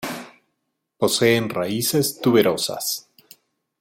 Poseen 0.97 1.47
raíces 1.49 2.19
tuberosas. 2.19 3.07